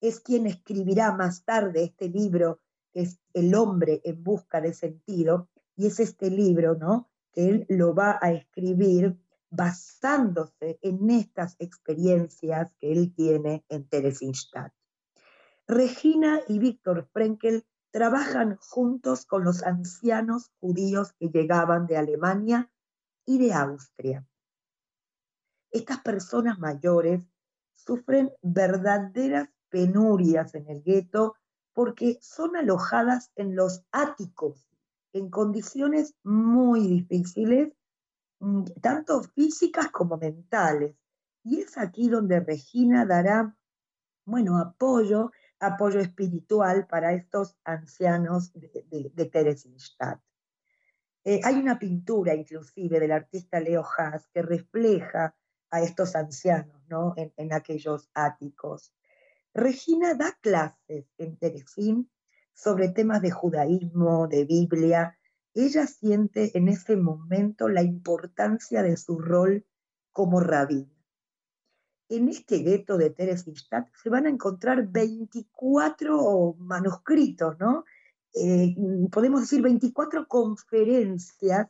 es 0.00 0.20
quien 0.20 0.46
escribirá 0.46 1.12
más 1.12 1.44
tarde 1.44 1.84
este 1.84 2.08
libro, 2.08 2.60
que 2.92 3.02
es 3.02 3.20
El 3.32 3.54
hombre 3.54 4.00
en 4.04 4.22
busca 4.22 4.60
de 4.60 4.74
sentido, 4.74 5.48
y 5.76 5.86
es 5.86 6.00
este 6.00 6.30
libro, 6.30 6.74
¿no? 6.74 7.08
Que 7.32 7.48
él 7.48 7.66
lo 7.68 7.94
va 7.94 8.18
a 8.20 8.32
escribir 8.32 9.16
basándose 9.50 10.78
en 10.82 11.10
estas 11.10 11.56
experiencias 11.58 12.72
que 12.78 12.92
él 12.92 13.12
tiene 13.14 13.64
en 13.68 13.88
Theresienstadt. 13.88 14.72
Regina 15.66 16.40
y 16.48 16.58
Víctor 16.58 17.08
Frenkel 17.12 17.66
trabajan 17.90 18.56
juntos 18.56 19.26
con 19.26 19.44
los 19.44 19.62
ancianos 19.62 20.50
judíos 20.60 21.12
que 21.18 21.28
llegaban 21.28 21.86
de 21.86 21.96
Alemania 21.96 22.70
y 23.26 23.38
de 23.38 23.52
Austria. 23.52 24.26
Estas 25.70 26.00
personas 26.00 26.58
mayores 26.58 27.22
sufren 27.74 28.32
verdaderas 28.42 29.48
penurias 29.68 30.54
en 30.54 30.68
el 30.68 30.82
gueto 30.82 31.34
porque 31.72 32.18
son 32.20 32.56
alojadas 32.56 33.30
en 33.36 33.54
los 33.54 33.84
áticos, 33.92 34.68
en 35.12 35.30
condiciones 35.30 36.14
muy 36.22 36.86
difíciles 36.88 37.72
tanto 38.80 39.22
físicas 39.22 39.90
como 39.90 40.16
mentales. 40.16 40.96
Y 41.44 41.60
es 41.60 41.78
aquí 41.78 42.08
donde 42.08 42.40
Regina 42.40 43.06
dará, 43.06 43.56
bueno, 44.24 44.58
apoyo, 44.58 45.32
apoyo 45.58 46.00
espiritual 46.00 46.86
para 46.86 47.12
estos 47.12 47.56
ancianos 47.64 48.52
de, 48.52 48.84
de, 48.90 49.12
eh, 51.24 51.40
hay 51.44 51.56
una 51.56 51.78
pintura 51.78 52.34
inclusive 52.34 52.98
del 52.98 53.12
artista 53.12 53.60
Leo 53.60 53.84
Haas 53.84 54.26
que 54.32 54.40
refleja 54.40 55.34
a 55.70 55.82
estos 55.82 56.16
ancianos 56.16 56.82
¿no? 56.88 57.12
en, 57.16 57.32
en 57.36 57.52
aquellos 57.52 58.10
áticos. 58.14 58.94
Regina 59.52 60.14
da 60.14 60.32
clases 60.40 61.12
en 61.18 61.36
Teresín 61.36 62.10
sobre 62.54 62.88
temas 62.88 63.20
de 63.20 63.30
judaísmo, 63.30 64.28
de 64.28 64.44
Biblia, 64.44 65.18
ella 65.54 65.86
siente 65.86 66.56
en 66.56 66.68
ese 66.68 66.96
momento 66.96 67.68
la 67.68 67.82
importancia 67.82 68.82
de 68.82 68.96
su 68.96 69.18
rol 69.18 69.66
como 70.12 70.40
rabina. 70.40 70.94
En 72.08 72.28
este 72.28 72.58
gueto 72.58 72.96
de 72.98 73.10
Theresienstadt 73.10 73.88
se 74.02 74.10
van 74.10 74.26
a 74.26 74.30
encontrar 74.30 74.88
24 74.88 76.54
manuscritos, 76.58 77.58
¿no? 77.58 77.84
Eh, 78.34 78.74
podemos 79.10 79.42
decir 79.42 79.62
24 79.62 80.26
conferencias 80.26 81.68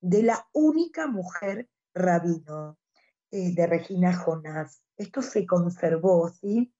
de 0.00 0.22
la 0.22 0.48
única 0.52 1.06
mujer 1.06 1.68
rabino, 1.94 2.78
eh, 3.30 3.54
de 3.54 3.66
Regina 3.66 4.16
Jonás. 4.16 4.82
Esto 4.96 5.22
se 5.22 5.46
conservó, 5.46 6.28
¿sí? 6.30 6.72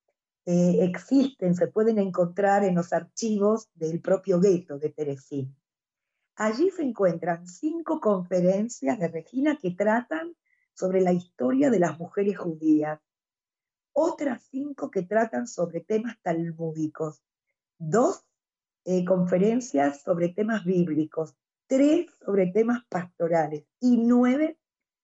Eh, 0.47 0.79
existen, 0.81 1.55
se 1.55 1.69
pueden 1.69 1.99
encontrar 1.99 2.65
en 2.65 2.75
los 2.75 2.93
archivos 2.93 3.69
del 3.75 4.01
propio 4.01 4.41
gueto 4.41 4.79
de 4.79 4.91
Teresín. 4.91 5.57
Allí 6.41 6.71
se 6.71 6.83
encuentran 6.83 7.47
cinco 7.47 8.01
conferencias 8.01 8.99
de 8.99 9.09
Regina 9.09 9.59
que 9.61 9.73
tratan 9.73 10.35
sobre 10.73 11.03
la 11.03 11.13
historia 11.13 11.69
de 11.69 11.79
las 11.79 11.99
mujeres 11.99 12.39
judías, 12.39 12.99
otras 13.93 14.43
cinco 14.51 14.91
que 14.91 15.03
tratan 15.03 15.47
sobre 15.47 15.83
temas 15.83 16.17
talmúdicos, 16.23 17.23
dos 17.77 18.25
eh, 18.87 19.05
conferencias 19.05 20.01
sobre 20.01 20.31
temas 20.31 20.65
bíblicos, 20.65 21.37
tres 21.67 22.11
sobre 22.25 22.47
temas 22.47 22.87
pastorales. 22.89 23.67
Y 23.79 23.99
nueve 23.99 24.59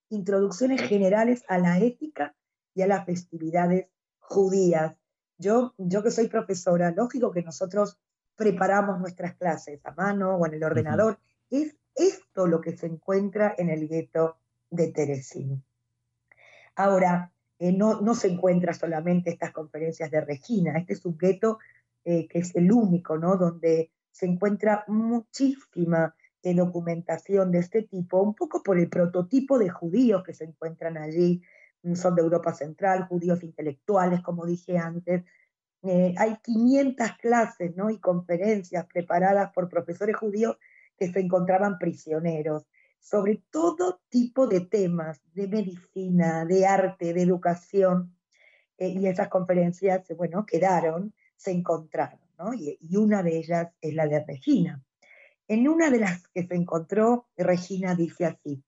introducciones 0.09 0.81
generales 0.81 1.45
a 1.49 1.59
la 1.59 1.79
ética 1.81 2.35
y 2.73 2.81
a 2.81 2.87
las 2.87 3.05
festividades 3.05 3.89
judías. 4.21 4.97
Yo, 5.37 5.75
yo 5.77 6.03
que 6.03 6.11
soy 6.11 6.29
profesora, 6.29 6.93
lógico 6.93 7.31
que 7.31 7.43
nosotros 7.43 7.99
preparamos 8.37 9.01
nuestras 9.01 9.35
clases 9.35 9.81
a 9.85 9.93
mano 9.93 10.37
o 10.37 10.47
en 10.47 10.55
el 10.55 10.65
ordenador. 10.65 11.19
Es 11.51 11.77
esto 11.95 12.47
lo 12.47 12.61
que 12.61 12.77
se 12.77 12.87
encuentra 12.87 13.55
en 13.57 13.71
el 13.71 13.89
gueto 13.89 14.37
de 14.71 14.93
Teresín. 14.93 15.65
Ahora, 16.75 17.33
eh, 17.59 17.73
no, 17.73 18.01
no, 18.03 18.15
se 18.15 18.29
encuentra 18.29 18.75
solamente 18.75 19.31
estas 19.31 19.53
conferencias 19.53 20.11
de 20.11 20.21
Regina, 20.21 20.79
este 20.79 20.93
es 20.93 21.05
un 21.07 21.17
gueto 21.17 21.59
que 22.05 22.29
es 22.35 22.55
el 22.55 22.71
único, 22.71 23.19
¿no? 23.19 23.37
Donde 23.37 23.91
se 24.13 24.27
encuentra 24.27 24.85
muchísima 24.87 26.15
documentación 26.55 27.51
de 27.51 27.59
este 27.59 27.83
tipo, 27.83 28.23
un 28.23 28.35
poco 28.35 28.63
por 28.63 28.79
el 28.79 28.89
prototipo 28.89 29.59
de 29.59 29.71
judíos 29.71 30.23
que 30.23 30.35
se 30.35 30.45
encuentran 30.45 30.97
allí, 30.97 31.43
son 31.95 32.15
de 32.15 32.23
Europa 32.23 32.53
Central, 32.53 33.07
judíos 33.09 33.43
intelectuales, 33.43 34.23
como 34.23 34.47
dije 34.47 34.79
antes. 34.79 35.25
Eh, 35.87 36.15
hay 36.19 36.37
500 36.43 37.13
clases 37.21 37.77
¿no? 37.77 37.91
y 37.91 37.99
conferencias 37.99 38.87
preparadas 38.87 39.53
por 39.53 39.69
profesores 39.69 40.17
judíos 40.17 40.57
que 40.99 41.13
se 41.13 41.21
encontraban 41.21 41.79
prisioneros 41.79 42.67
sobre 43.07 43.41
todo 43.51 44.01
tipo 44.09 44.49
de 44.49 44.63
temas, 44.63 45.21
de 45.33 45.47
medicina, 45.47 46.45
de 46.45 46.67
arte, 46.67 47.15
de 47.15 47.23
educación. 47.23 48.17
Eh, 48.79 48.89
y 48.89 49.07
esas 49.07 49.29
conferencias, 49.29 50.09
bueno, 50.17 50.45
quedaron, 50.45 51.15
se 51.37 51.53
encontraron, 51.53 52.19
y, 52.59 52.77
y 52.81 52.97
una 52.97 53.23
de 53.23 53.39
ellas 53.39 53.69
es 53.81 53.95
la 53.95 54.09
de 54.09 54.25
Regina. 54.25 54.83
En 55.47 55.69
una 55.69 55.89
de 55.89 56.01
las 56.01 56.27
que 56.29 56.49
se 56.49 56.57
encontró, 56.57 57.29
Regina 57.37 57.95
dice 57.95 58.25
así, 58.25 58.65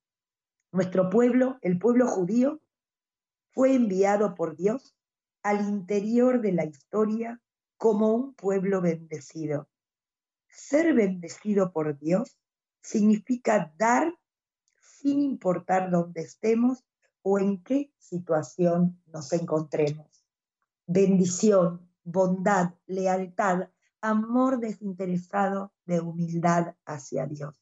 nuestro 0.70 1.10
pueblo, 1.10 1.58
el 1.62 1.80
pueblo 1.80 2.06
judío, 2.06 2.60
fue 3.50 3.74
enviado 3.74 4.36
por 4.36 4.56
Dios 4.56 4.94
al 5.48 5.66
interior 5.66 6.42
de 6.42 6.52
la 6.52 6.66
historia 6.66 7.40
como 7.78 8.12
un 8.12 8.34
pueblo 8.34 8.82
bendecido. 8.82 9.66
Ser 10.46 10.92
bendecido 10.92 11.72
por 11.72 11.98
Dios 11.98 12.36
significa 12.82 13.72
dar 13.78 14.14
sin 14.78 15.22
importar 15.22 15.90
dónde 15.90 16.20
estemos 16.20 16.84
o 17.22 17.38
en 17.38 17.62
qué 17.62 17.90
situación 17.96 19.00
nos 19.06 19.32
encontremos. 19.32 20.22
Bendición, 20.86 21.90
bondad, 22.04 22.74
lealtad, 22.84 23.70
amor 24.02 24.60
desinteresado 24.60 25.72
de 25.86 26.00
humildad 26.00 26.74
hacia 26.84 27.24
Dios. 27.24 27.58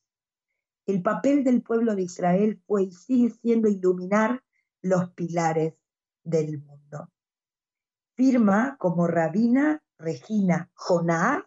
El 0.86 1.02
papel 1.02 1.44
del 1.44 1.62
pueblo 1.62 1.94
de 1.94 2.02
Israel 2.02 2.60
fue 2.66 2.82
y 2.82 2.90
sigue 2.90 3.30
siendo 3.30 3.68
iluminar 3.68 4.42
los 4.82 5.12
pilares 5.12 5.74
del 6.24 6.60
mundo. 6.60 7.12
Firma 8.16 8.76
como 8.78 9.06
rabina 9.06 9.82
Regina 9.98 10.70
Jonás, 10.72 11.44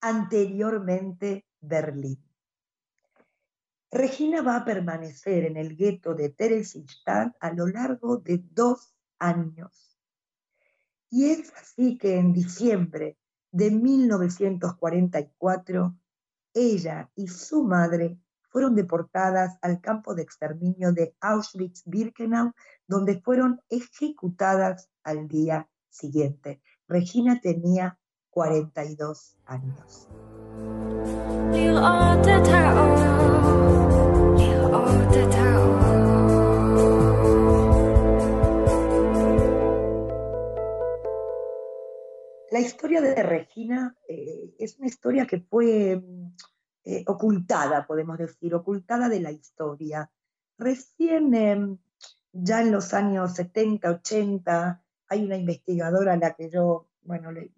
anteriormente 0.00 1.44
Berlín. 1.60 2.24
Regina 3.90 4.40
va 4.40 4.56
a 4.56 4.64
permanecer 4.64 5.44
en 5.44 5.58
el 5.58 5.76
gueto 5.76 6.14
de 6.14 6.30
Theresienstadt 6.30 7.36
a 7.40 7.52
lo 7.52 7.66
largo 7.66 8.16
de 8.16 8.38
dos 8.38 8.94
años. 9.18 9.98
Y 11.10 11.26
es 11.26 11.52
así 11.54 11.98
que 11.98 12.16
en 12.16 12.32
diciembre 12.32 13.18
de 13.50 13.70
1944, 13.70 15.94
ella 16.54 17.10
y 17.14 17.28
su 17.28 17.64
madre 17.64 18.18
fueron 18.50 18.74
deportadas 18.74 19.58
al 19.62 19.80
campo 19.80 20.14
de 20.14 20.22
exterminio 20.22 20.92
de 20.92 21.14
Auschwitz-Birkenau, 21.20 22.52
donde 22.86 23.20
fueron 23.20 23.60
ejecutadas 23.68 24.90
al 25.02 25.28
día 25.28 25.68
siguiente. 25.88 26.60
Regina 26.88 27.40
tenía 27.40 27.98
42 28.30 29.36
años. 29.46 30.08
La 42.50 42.58
historia 42.58 43.00
de 43.00 43.22
Regina 43.22 43.96
eh, 44.08 44.54
es 44.58 44.76
una 44.78 44.88
historia 44.88 45.26
que 45.26 45.40
fue 45.40 45.96
mm, 45.96 46.34
eh, 46.84 47.04
ocultada, 47.06 47.86
podemos 47.86 48.18
decir, 48.18 48.54
ocultada 48.54 49.08
de 49.08 49.20
la 49.20 49.30
historia. 49.30 50.10
Recién, 50.58 51.34
em, 51.34 51.78
ya 52.32 52.62
en 52.62 52.72
los 52.72 52.94
años 52.94 53.34
70, 53.34 53.90
80, 53.90 54.82
hay 55.08 55.24
una 55.24 55.36
investigadora 55.36 56.14
a 56.14 56.16
la 56.16 56.34
que 56.34 56.50
yo, 56.50 56.88
bueno, 57.02 57.32
le, 57.32 57.50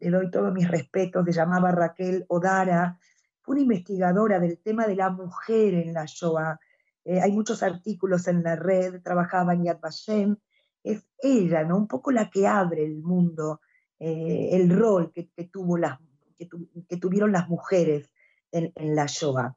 doy 0.00 0.30
todos 0.30 0.52
mis 0.52 0.68
respetos, 0.68 1.24
se 1.24 1.32
llamaba 1.32 1.72
Raquel 1.72 2.24
Odara, 2.28 2.98
fue 3.42 3.54
una 3.54 3.62
investigadora 3.62 4.38
del 4.38 4.58
tema 4.58 4.86
de 4.86 4.96
la 4.96 5.10
mujer 5.10 5.74
en 5.74 5.92
la 5.92 6.04
Shoah. 6.06 6.58
Eh, 7.04 7.20
hay 7.20 7.32
muchos 7.32 7.62
artículos 7.62 8.28
en 8.28 8.42
la 8.42 8.56
red, 8.56 9.02
trabajaba 9.02 9.54
en 9.54 9.64
Yad 9.64 9.80
Vashem, 9.80 10.36
es 10.84 11.04
ella, 11.18 11.64
¿no? 11.64 11.76
Un 11.76 11.88
poco 11.88 12.12
la 12.12 12.30
que 12.30 12.46
abre 12.46 12.84
el 12.84 13.02
mundo 13.02 13.60
eh, 14.04 14.56
el 14.56 14.68
rol 14.68 15.12
que, 15.12 15.30
tuvo 15.44 15.78
las, 15.78 15.96
que, 16.36 16.96
tuvieron 16.96 17.30
las 17.30 17.48
mujeres 17.48 18.10
en, 18.52 18.72
la 18.94 19.06
Shoah. 19.06 19.56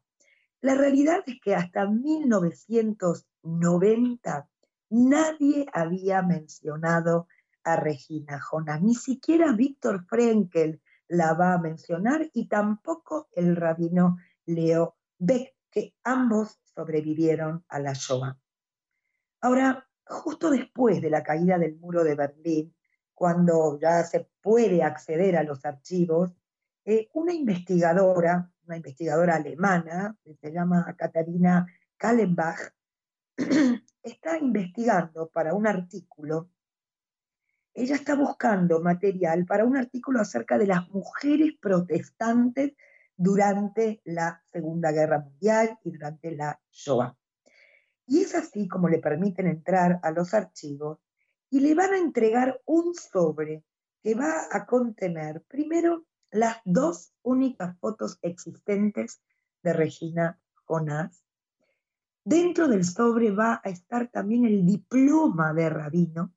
La 0.61 0.75
realidad 0.75 1.21
es 1.27 1.39
que 1.41 1.53
hasta 1.53 1.85
1990 1.85 4.49
nadie 4.89 5.67
había 5.71 6.23
mencionado 6.23 7.27
a 7.63 7.75
Regina 7.75 8.39
Jonas, 8.39 8.81
ni 8.81 8.95
siquiera 8.95 9.51
Víctor 9.51 10.05
Frenkel 10.07 10.81
la 11.07 11.33
va 11.33 11.53
a 11.53 11.59
mencionar 11.59 12.31
y 12.33 12.47
tampoco 12.47 13.29
el 13.33 13.55
rabino 13.55 14.17
Leo 14.45 14.97
Beck, 15.19 15.53
que 15.69 15.93
ambos 16.03 16.59
sobrevivieron 16.63 17.63
a 17.67 17.79
la 17.79 17.93
Shoah. 17.93 18.39
Ahora, 19.41 19.87
justo 20.05 20.49
después 20.49 21.01
de 21.01 21.09
la 21.09 21.23
caída 21.23 21.57
del 21.57 21.77
muro 21.77 22.03
de 22.03 22.15
Berlín, 22.15 22.75
cuando 23.13 23.79
ya 23.79 24.03
se 24.03 24.29
puede 24.41 24.83
acceder 24.83 25.37
a 25.37 25.43
los 25.43 25.65
archivos, 25.65 26.35
eh, 26.83 27.09
una 27.13 27.33
investigadora, 27.33 28.51
una 28.65 28.77
investigadora 28.77 29.35
alemana, 29.35 30.15
que 30.23 30.35
se 30.35 30.51
llama 30.51 30.95
Katharina 30.97 31.65
Kallenbach, 31.97 32.73
está 34.03 34.37
investigando 34.37 35.29
para 35.29 35.53
un 35.53 35.67
artículo, 35.67 36.49
ella 37.73 37.95
está 37.95 38.15
buscando 38.15 38.79
material 38.79 39.45
para 39.45 39.65
un 39.65 39.75
artículo 39.75 40.21
acerca 40.21 40.57
de 40.57 40.67
las 40.67 40.89
mujeres 40.89 41.55
protestantes 41.59 42.73
durante 43.17 44.01
la 44.05 44.41
Segunda 44.51 44.91
Guerra 44.91 45.19
Mundial 45.19 45.77
y 45.83 45.91
durante 45.91 46.31
la 46.35 46.59
Shoah. 46.71 47.17
Y 48.07 48.21
es 48.21 48.35
así 48.35 48.67
como 48.67 48.87
le 48.87 48.99
permiten 48.99 49.47
entrar 49.47 49.99
a 50.03 50.11
los 50.11 50.33
archivos 50.33 50.99
y 51.49 51.59
le 51.59 51.75
van 51.75 51.93
a 51.93 51.97
entregar 51.97 52.61
un 52.65 52.93
sobre 52.93 53.63
que 54.03 54.13
va 54.15 54.47
a 54.51 54.65
contener 54.65 55.43
primero 55.47 56.05
las 56.35 56.57
dos 56.65 57.13
únicas 57.23 57.77
fotos 57.79 58.19
existentes 58.21 59.21
de 59.63 59.71
Regina 59.71 60.37
Jonás. 60.65 61.23
Dentro 62.25 62.67
del 62.67 62.83
sobre 62.83 63.31
va 63.31 63.61
a 63.63 63.69
estar 63.69 64.09
también 64.11 64.45
el 64.45 64.65
diploma 64.65 65.53
de 65.53 65.69
rabino, 65.69 66.33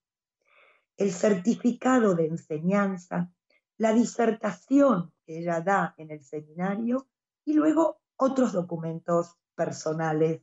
el 0.96 1.10
certificado 1.10 2.14
de 2.14 2.26
enseñanza, 2.26 3.32
la 3.76 3.92
disertación 3.92 5.12
que 5.26 5.38
ella 5.40 5.60
da 5.60 5.94
en 5.98 6.12
el 6.12 6.22
seminario 6.22 7.08
y 7.44 7.54
luego 7.54 8.00
otros 8.16 8.52
documentos 8.52 9.36
personales 9.56 10.42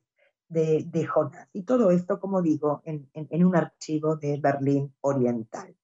de, 0.49 1.07
Jonas. 1.07 1.47
Y 1.53 1.63
todo 1.63 1.91
esto, 1.91 2.19
como 2.19 2.41
digo, 2.41 2.81
en, 2.83 3.45
un 3.45 3.55
archivo 3.55 4.17
de 4.17 4.37
Berlín 4.37 4.93
Oriental. 5.01 5.75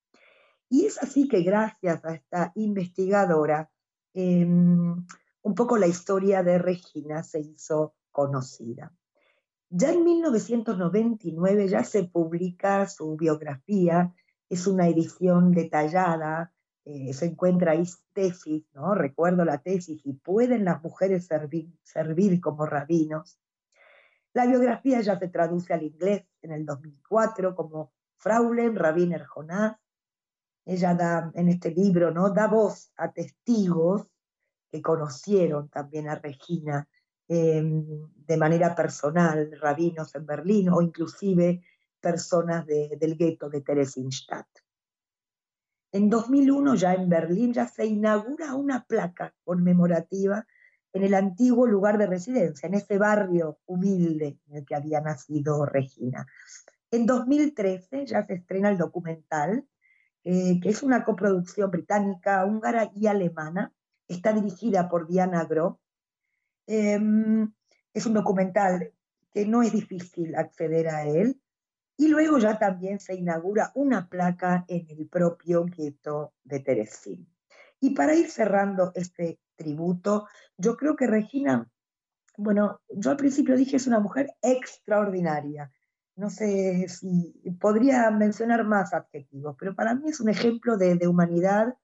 Y 0.71 0.85
es 0.85 1.03
así 1.03 1.27
que 1.27 1.41
gracias 1.41 2.05
a 2.05 2.13
esta 2.13 2.53
investigadora, 2.55 3.69
em, 4.13 5.05
un 5.41 5.53
poco 5.53 5.77
la 5.77 5.87
historia 5.87 6.43
de 6.43 6.59
Regina 6.59 7.23
se 7.23 7.41
hizo 7.41 7.93
conocida. 8.09 8.93
Ya 9.69 9.91
en 9.91 10.05
1999 10.05 11.67
ya 11.67 11.83
se 11.83 12.05
publica 12.05 12.87
su 12.87 13.17
biografía, 13.17 14.13
es 14.47 14.65
una 14.65 14.87
edición 14.87 15.51
detallada, 15.51 16.53
eh, 16.85 17.13
se 17.13 17.25
encuentra 17.25 17.73
ahí 17.73 17.83
tesis, 18.13 18.63
¿no? 18.73 18.95
Recuerdo 18.95 19.43
la 19.43 19.57
tesis, 19.57 19.99
y 20.05 20.13
pueden 20.13 20.63
las 20.63 20.81
mujeres 20.81 21.27
servir, 21.83 22.39
como 22.39 22.65
rabinos. 22.65 23.41
La 24.31 24.45
biografía 24.45 25.01
ya 25.01 25.19
se 25.19 25.27
traduce 25.27 25.73
al 25.73 25.83
inglés 25.83 26.23
en 26.41 26.53
el 26.53 26.65
2004 26.65 27.55
como 27.55 27.91
Fraulein 28.15 28.77
Rabiner 28.77 29.25
Jonás. 29.25 29.80
Ella 30.65 30.93
da 30.93 31.31
en 31.33 31.49
este 31.49 31.71
libro, 31.71 32.11
¿no? 32.11 32.29
Da 32.29 32.47
voz 32.47 32.91
a 32.97 33.11
testigos 33.11 34.07
que 34.71 34.81
conocieron 34.81 35.69
también 35.69 36.07
a 36.07 36.15
Regina 36.15 36.87
em, 37.27 37.85
de 38.15 38.37
manera 38.37 38.73
personal, 38.75 39.51
rabinos 39.59 40.15
en 40.15 40.25
Berlín 40.25 40.69
o 40.69 40.81
inclusive 40.81 41.61
personas 41.99 42.65
del 42.65 43.17
gueto 43.17 43.49
de 43.49 43.61
Theresienstadt. 43.61 44.47
En 45.93 46.09
2001, 46.09 46.75
ya 46.75 46.93
en 46.93 47.09
Berlín, 47.09 47.53
ya 47.53 47.67
se 47.67 47.85
inaugura 47.85 48.55
una 48.55 48.85
placa 48.85 49.35
conmemorativa 49.43 50.45
en 50.93 51.03
el 51.03 51.13
antiguo 51.13 51.67
lugar 51.67 51.97
de 51.97 52.07
residencia, 52.07 52.67
en 52.67 52.75
ese 52.75 52.97
barrio 52.97 53.59
humilde 53.65 54.39
en 54.47 54.57
el 54.57 54.65
que 54.65 54.75
había 54.75 55.01
nacido 55.01 55.65
Regina. 55.65 56.25
En 56.91 57.05
2013 57.05 58.05
ya 58.05 58.25
se 58.25 58.33
estrena 58.33 58.69
el 58.69 58.77
documental, 58.77 59.65
eh, 60.23 60.59
que 60.61 60.69
es 60.69 60.83
una 60.83 61.03
coproducción 61.03 61.71
británica, 61.71 62.45
húngara 62.45 62.91
y 62.95 63.07
alemana. 63.07 63.73
Está 64.07 64.33
dirigida 64.33 64.89
por 64.89 65.07
Diana 65.07 65.45
Gro. 65.45 65.79
Em, 66.67 67.51
es 67.93 68.05
un 68.05 68.13
documental 68.13 68.93
que 69.33 69.45
no 69.45 69.63
es 69.63 69.71
difícil 69.71 70.35
acceder 70.35 70.89
a 70.89 71.05
él. 71.05 71.41
Y 71.97 72.07
luego 72.07 72.37
ya 72.39 72.57
también 72.57 72.99
se 72.99 73.15
inaugura 73.15 73.71
una 73.75 74.09
placa 74.09 74.65
en 74.67 74.87
el 74.89 75.07
propio 75.07 75.65
gueto 75.65 76.33
de 76.43 76.59
Teresín. 76.59 77.27
Y 77.79 77.91
para 77.91 78.15
ir 78.15 78.29
cerrando 78.29 78.91
este 78.95 79.39
tributo, 79.55 80.27
yo 80.57 80.77
creo 80.77 80.95
que 80.95 81.07
Regina, 81.07 81.69
bueno, 82.37 82.81
yo 82.89 83.11
al 83.11 83.17
principio 83.17 83.55
dije 83.55 83.77
es 83.77 83.87
una 83.87 83.99
mujer 83.99 84.31
extraordinaria. 84.41 85.71
No 86.15 86.29
sé 86.29 86.87
si 86.89 87.33
podría 87.59 88.11
mencionar 88.11 88.63
más 88.65 88.93
adjetivos, 88.93 89.55
pero 89.57 89.75
para 89.75 89.95
mí 89.95 90.09
es 90.09 90.19
un 90.19 90.29
ejemplo 90.29 90.77
de, 90.77 91.07
humanidad, 91.07 91.75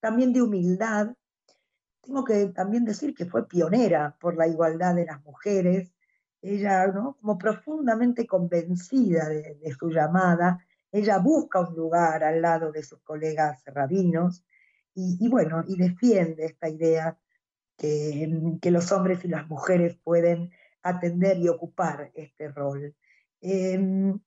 también 0.00 0.32
de 0.32 0.42
humildad. 0.42 1.14
Tengo 2.02 2.24
que 2.24 2.46
también 2.46 2.84
decir 2.84 3.14
que 3.14 3.26
fue 3.26 3.48
pionera 3.48 4.16
por 4.20 4.36
la 4.36 4.48
igualdad 4.48 4.94
de 4.94 5.06
las 5.06 5.22
mujeres, 5.24 5.92
ella, 6.42 6.86
¿no? 6.88 7.16
como 7.20 7.38
profundamente 7.38 8.26
convencida 8.26 9.28
de, 9.28 9.76
su 9.78 9.90
llamada, 9.90 10.58
ella 10.92 11.18
busca 11.18 11.60
un 11.60 11.74
lugar 11.74 12.22
al 12.22 12.40
lado 12.40 12.72
de 12.72 12.82
sus 12.82 13.00
colegas 13.02 13.62
rabinos 13.66 14.44
y, 14.94 15.28
bueno, 15.28 15.62
y 15.66 15.76
defiende 15.76 16.46
esta 16.46 16.70
idea 16.70 17.18
que, 17.76 18.70
los 18.70 18.92
hombres 18.92 19.24
y 19.24 19.28
las 19.28 19.46
mujeres 19.46 19.98
pueden 20.02 20.50
atender 20.82 21.36
y 21.38 21.48
ocupar 21.48 22.10
este 22.14 22.48
rol. 22.48 22.94
Em, 23.40 24.18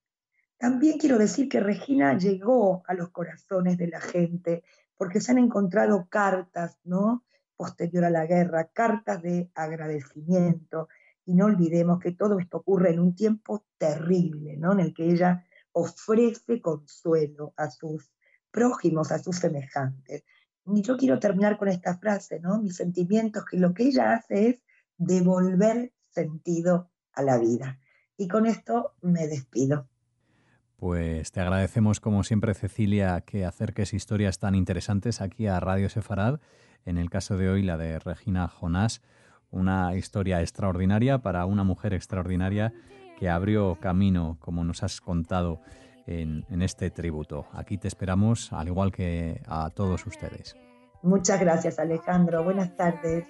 también 0.57 0.97
quiero 0.97 1.17
decir 1.17 1.49
que 1.49 1.59
Regina 1.59 2.17
llegó 2.17 2.83
a 2.87 2.93
los 2.93 3.09
corazones 3.09 3.77
de 3.77 3.87
la 3.87 4.01
gente 4.01 4.63
porque 4.97 5.21
se 5.21 5.31
han 5.31 5.37
encontrado 5.37 6.07
cartas, 6.09 6.77
¿no? 6.83 7.23
Posterior 7.55 8.05
a 8.05 8.09
la 8.09 8.25
guerra, 8.25 8.69
cartas 8.73 9.21
de 9.21 9.49
agradecimiento, 9.55 10.89
y 11.25 11.35
no 11.35 11.45
olvidemos 11.45 11.99
que 11.99 12.11
todo 12.11 12.39
esto 12.39 12.57
ocurre 12.57 12.89
en 12.89 12.99
un 12.99 13.15
tiempo 13.15 13.63
terrible, 13.77 14.57
¿no? 14.57 14.73
En 14.73 14.79
el 14.79 14.93
que 14.93 15.05
ella 15.05 15.45
ofrece 15.71 16.59
consuelo 16.59 17.53
a 17.55 17.69
sus 17.69 18.11
prójimos, 18.51 19.11
a 19.11 19.19
sus 19.19 19.37
semejantes. 19.37 20.23
Y 20.65 20.81
yo 20.81 20.97
quiero 20.97 21.19
terminar 21.19 21.57
con 21.57 21.67
esta 21.67 21.97
frase, 21.97 22.39
¿no? 22.39 22.59
Mis 22.59 22.75
sentimientos, 22.75 23.45
que 23.45 23.57
lo 23.57 23.73
que 23.73 23.83
ella 23.83 24.13
hace 24.13 24.49
es 24.49 24.63
devolver 24.97 25.93
sentido 26.09 26.91
a 27.13 27.21
la 27.21 27.37
vida. 27.37 27.79
Y 28.19 28.27
con 28.27 28.45
esto 28.45 28.93
me 29.01 29.25
despido. 29.27 29.88
Pues 30.75 31.32
te 31.32 31.41
agradecemos 31.41 31.99
como 31.99 32.23
siempre, 32.23 32.53
Cecilia, 32.53 33.21
que 33.21 33.45
acerques 33.45 33.95
historias 33.95 34.38
tan 34.38 34.53
interesantes 34.53 35.21
aquí 35.21 35.47
a 35.47 35.60
Radio 35.60 35.89
Sefarad. 35.89 36.39
En 36.86 36.99
el 36.99 37.10
caso 37.10 37.36
de 37.36 37.49
hoy, 37.49 37.63
la 37.63 37.77
de 37.77 37.97
Regina 37.97 38.47
Jonás 38.47 39.01
una 39.51 39.95
historia 39.95 40.41
extraordinaria 40.41 41.19
para 41.19 41.45
una 41.45 41.63
mujer 41.63 41.93
extraordinaria 41.93 42.73
que 43.17 43.29
abrió 43.29 43.77
camino, 43.79 44.38
como 44.39 44.63
nos 44.63 44.84
has 44.84 45.01
contado 45.01 45.62
en, 46.05 46.45
este 46.62 46.89
tributo. 46.89 47.45
Aquí 47.53 47.77
te 47.77 47.88
esperamos, 47.88 48.51
al 48.53 48.67
igual 48.67 48.91
que 48.91 49.41
a 49.47 49.69
todos 49.69 50.05
ustedes. 50.05 50.55
Muchas 51.01 51.39
gracias, 51.39 51.79
Alejandro. 51.79 52.43
Buenas 52.43 52.75
tardes. 52.75 53.27